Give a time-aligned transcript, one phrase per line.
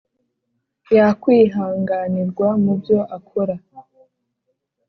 [0.95, 3.55] yakwihanganirwa mu byo akora.